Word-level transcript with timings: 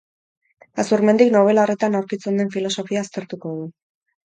Azurmendik 0.83 1.35
nobela 1.35 1.67
horretan 1.67 1.99
aurkitzen 2.01 2.41
den 2.43 2.51
filosofia 2.57 3.07
aztertuko 3.09 3.57
du. 3.61 3.71